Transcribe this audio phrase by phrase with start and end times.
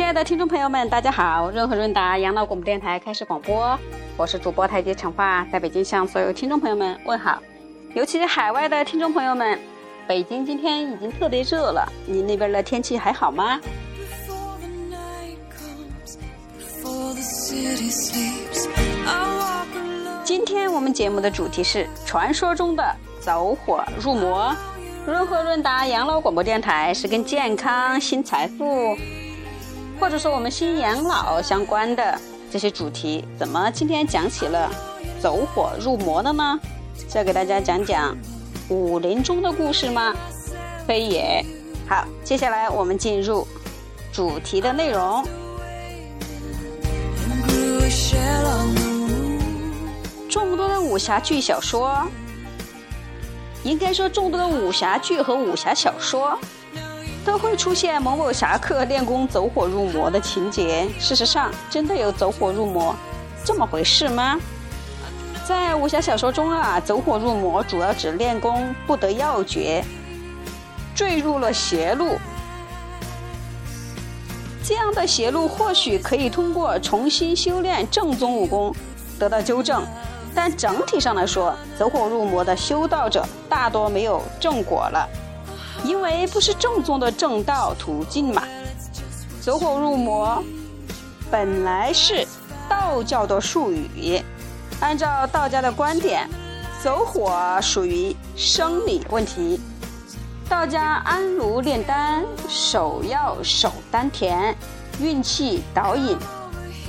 [0.00, 1.50] 亲爱的听众朋友们，大家好！
[1.50, 3.78] 润和润达养老广播电台开始广播，
[4.16, 7.38] 我是主播台阶长发，在北京向所有听众朋友们问好，
[7.92, 9.60] 尤其是海外的听众朋友们，
[10.08, 13.60] 北京今天已经特别热了，你那边的天气还好吗？
[20.24, 22.82] 今天我们节目的主题是传说中的
[23.20, 24.56] 走火入魔。
[25.06, 28.96] 润和润达养老广播电台是跟健康、新财富，
[30.00, 32.18] 或者说我们新养老相关的
[32.50, 34.70] 这些主题，怎么今天讲起了
[35.20, 36.58] 走火入魔的呢？
[37.06, 38.16] 是要给大家讲讲
[38.70, 40.14] 武林中的故事吗？
[40.86, 41.44] 非也。
[41.86, 43.46] 好，接下来我们进入
[44.10, 45.22] 主题的内容。
[50.30, 52.08] 众多的武侠剧小说。
[53.64, 56.38] 应该说，众多的武侠剧和武侠小说
[57.24, 60.88] 都会出现某某侠客练功走火入魔的情节。
[60.98, 62.94] 事实上，真的有走火入魔
[63.44, 64.38] 这么回事吗？
[65.46, 69.84] 在武侠小说中啊，走火入魔主要指练功不得要诀，
[70.94, 72.18] 坠入了邪路。
[74.62, 78.72] 这样的邪路或许可以通过重新修炼正宗武功
[79.18, 79.84] 得到纠正。
[80.32, 85.08] 但整体上来说，走火入魔的修道者大多没有正果了，
[85.84, 88.42] 因为不是正宗的正道途径嘛。
[89.40, 90.42] 走火入魔
[91.30, 92.26] 本来是
[92.68, 94.20] 道教的术语，
[94.80, 96.28] 按照道家的观点，
[96.82, 99.60] 走火属于生理问题。
[100.48, 104.54] 道家安炉炼丹，首要守丹田，
[105.00, 106.18] 运气导引，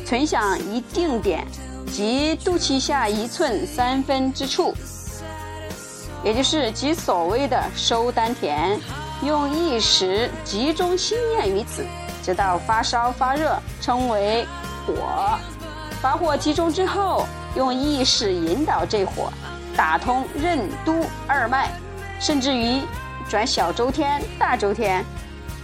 [0.06, 1.48] 存想一定点。
[1.92, 4.74] 即肚脐下一寸三分之处，
[6.24, 8.80] 也就是即所谓的收丹田，
[9.24, 11.86] 用意识集中心念于此，
[12.24, 14.46] 直到发烧发热，称为
[14.86, 15.38] 火。
[16.02, 19.32] 把火集中之后，用意识引导这火，
[19.76, 21.72] 打通任督二脉，
[22.20, 22.82] 甚至于
[23.30, 25.04] 转小周天、大周天，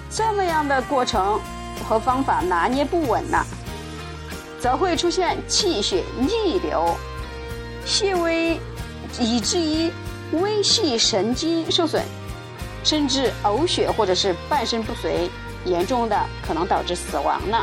[0.09, 1.39] 这么样的过程
[1.87, 3.43] 和方法拿捏不稳呢？
[4.59, 6.95] 则会出现气血逆流，
[7.85, 8.59] 细微
[9.19, 9.91] 以至于
[10.33, 12.03] 微细神经受损，
[12.83, 15.29] 甚至呕血或者是半身不遂，
[15.65, 17.57] 严重的可能导致死亡呢。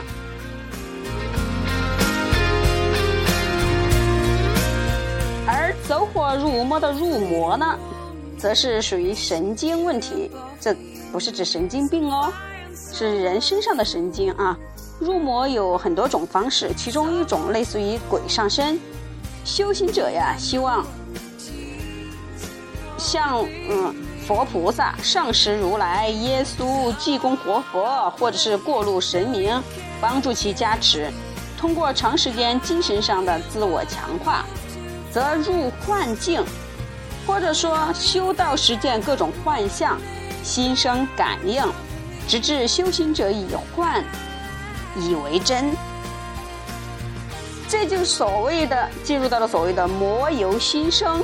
[5.46, 7.78] 而走火入魔的入魔呢，
[8.38, 10.74] 则是属于神经问题，这
[11.12, 12.32] 不是指神经病哦，
[12.92, 14.56] 是人身上的神经啊。
[14.98, 18.80] 入魔有很多种方式，其中一种类似于鬼上身。
[19.44, 20.86] 修行者呀，希望
[23.04, 23.94] 像嗯
[24.26, 29.62] 佛菩萨、上师如来、耶稣、济公活佛，或者是过路神明，
[30.00, 31.12] 帮助其加持。
[31.58, 34.46] 通过长时间精神上的自我强化，
[35.12, 36.42] 则入幻境，
[37.26, 39.98] 或者说修道实践各种幻象，
[40.42, 41.62] 心生感应，
[42.26, 44.02] 直至修行者以幻。
[44.96, 45.76] 以为真，
[47.68, 51.22] 这就所谓的进入到了所谓的魔由心生。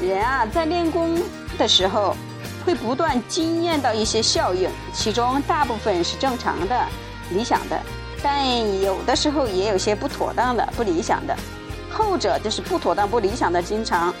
[0.00, 1.18] 人啊，在练功
[1.56, 2.16] 的时候，
[2.64, 6.86] 会不断经验到一些效应，其中大部分是正常的、
[7.30, 7.80] 理想的，
[8.22, 8.46] 但
[8.82, 11.36] 有的时候也有些不妥当的、不理想的。
[11.90, 14.12] 后者就是不妥当、不理想的，经常，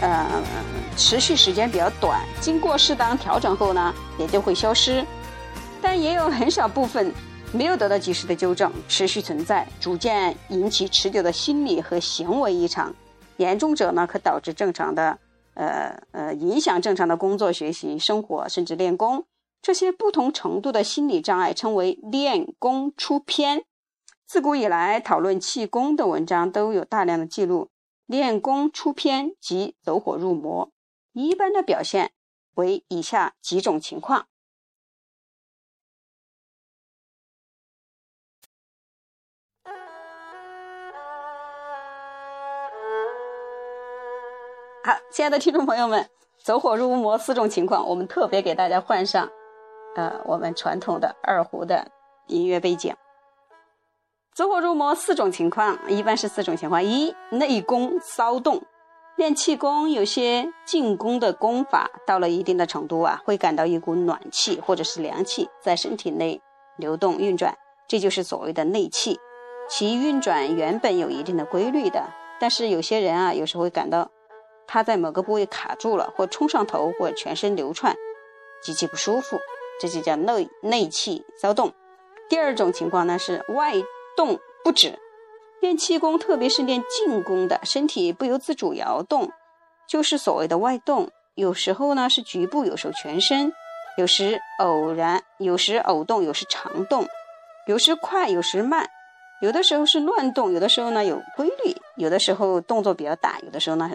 [0.00, 0.26] 呃，
[0.96, 5.04] 持续时间比较短，经过适当调整后呢，也就会消失。
[5.82, 7.12] 但也有很少部分。
[7.50, 12.94] 没有得到及时的纠正，持续存在，逐渐引起持久的心理和行为异常，
[13.38, 15.18] 严重者呢，可导致正常的，
[15.54, 19.24] 呃呃，影响正常的工作、学习、生活，甚至练功。
[19.60, 23.64] 这些不同程度的心理障碍称为练功出偏。
[24.26, 27.70] 自古以来，讨论气功的文章都有大量的记录，
[28.06, 30.70] 练功出偏即走火入魔。
[31.12, 32.12] 一般的表现
[32.54, 34.26] 为以下几种情况。
[44.88, 46.08] 好，亲爱的听众朋友们，
[46.42, 49.28] 走火入魔四种情况，我们特别给大家换上，
[49.96, 51.86] 呃，我们传统的二胡的
[52.26, 52.96] 音乐背景。
[54.34, 58.62] 走火入魔四种情况，一般是四种情况：一、内功骚动，
[59.18, 66.40] 练气功有些进攻的功法，到了一定的程度啊，会感到一股暖气或者是凉气在身体内
[66.78, 67.54] 流动运转，
[67.86, 69.20] 这就是所谓的内气。
[69.68, 72.08] 其运转原本有一定的规律的，
[72.40, 74.10] 但是有些人啊，有时候会感到。
[74.68, 77.96] 他在某个部位卡住了，或冲上头，或全身流窜，
[78.62, 79.40] 极其不舒服，
[79.80, 81.72] 这就叫内内气骚动。
[82.28, 83.72] 第二种情况呢是外
[84.14, 84.98] 动不止，
[85.60, 89.30] 练气功，特别是练静功的，身体不由自主摇动，
[89.88, 91.10] 就是所谓的外动。
[91.34, 93.52] 有时候呢是局部，有时候全身，
[93.96, 97.06] 有时偶然，有时偶动，有时常动，
[97.66, 98.90] 有时快，有时慢，
[99.40, 103.88] 有的时候是乱动，有的时候呢有规律，有的时候动作比较大，有的时候呢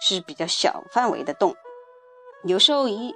[0.00, 1.54] 是比较小范围的动，
[2.44, 3.14] 有时候一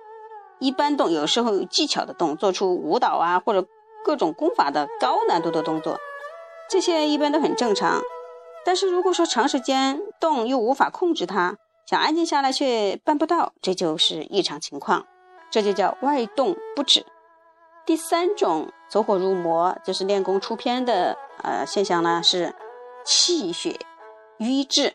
[0.59, 3.67] 一般动，有时候有技巧的动，做出舞蹈啊或者
[4.05, 5.99] 各种功法的高难度的动作，
[6.69, 8.01] 这些一般都很正常。
[8.65, 11.57] 但是如果说长时间动又无法控制它。
[11.87, 15.05] 想安静下来却办不到，这就是异常情况，
[15.51, 17.05] 这就叫外动不止。
[17.85, 22.55] 第三种走火入魔，就是练功出偏的呃现象呢，是
[23.05, 23.79] 气血
[24.39, 24.95] 瘀滞。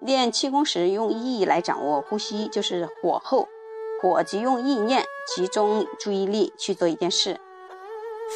[0.00, 3.48] 练气功时用意来掌握呼吸，就是火候。
[4.00, 5.04] 火即用意念
[5.34, 7.40] 集中注意力去做一件事。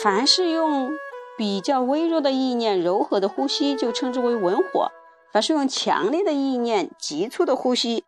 [0.03, 0.91] 凡是用
[1.39, 4.91] 比较微弱的意念、柔和的呼吸，就称之为文火。
[5.33, 8.05] 凡是用强烈的意念、急促的呼吸，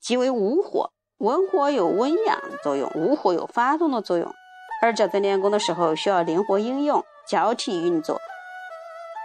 [0.00, 0.90] 即为无火。
[1.18, 4.30] 文火有温养的作用，无火有发动的作用。
[4.82, 8.20] 二者在练功的时候需要灵活应用，交替运作。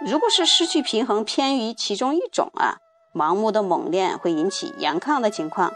[0.06, 2.78] 如果是失去平衡，偏于其中一种啊，
[3.12, 5.72] 盲目的猛练会引起阳亢的情况。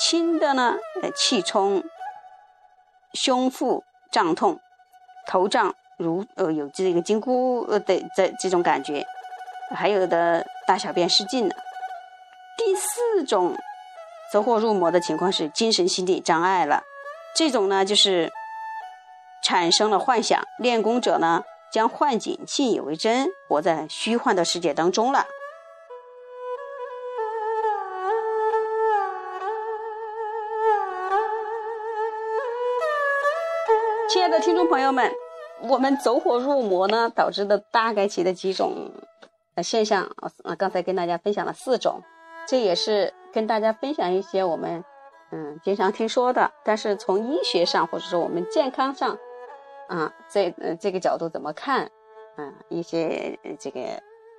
[0.00, 1.82] 轻的呢，呃，气冲，
[3.12, 3.82] 胸腹
[4.12, 4.60] 胀痛，
[5.26, 9.04] 头胀如呃有这个金箍呃的这这种感觉。
[9.74, 11.54] 还有的大小便失禁了。
[12.56, 13.56] 第四种
[14.32, 16.82] 走火入魔的情况是精神心理障碍了，
[17.36, 18.30] 这种呢就是
[19.42, 21.42] 产生了幻想，练功者呢
[21.72, 25.26] 将幻境信以为真，活在虚幻的世界当中了。
[34.68, 35.10] 朋友们，
[35.62, 38.90] 我们走火入魔呢导致的大概其的几种。
[39.60, 40.04] 现象
[40.44, 42.00] 啊，刚才跟大家分享了四种，
[42.46, 44.84] 这也是跟大家分享一些我们
[45.32, 49.18] 嗯经常听说的，但是从医学上或者说我们健康上
[49.88, 51.90] 啊这这个角度怎么看
[52.36, 53.80] 啊一些这个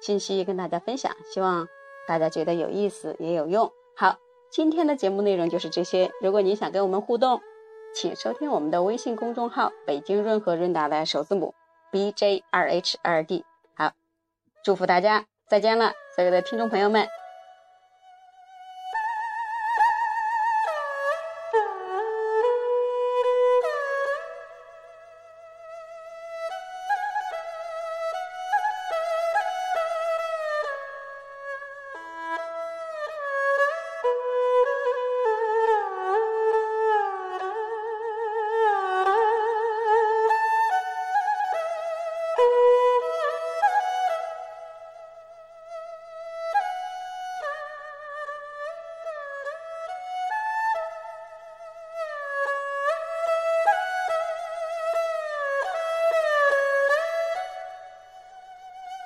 [0.01, 1.67] 信息跟大家分享，希望
[2.07, 3.69] 大家觉得有意思也有用。
[3.97, 4.15] 好，
[4.49, 6.09] 今天的节目内容就是这些。
[6.21, 7.41] 如果你想跟我们互动，
[7.93, 11.53] 请收听我们的微信公众号“北京润和润达”的首字母
[11.91, 13.43] B J R H 二 D。
[13.75, 13.91] 好
[14.63, 17.07] 祝福大家，再见了，所有的听众朋友们。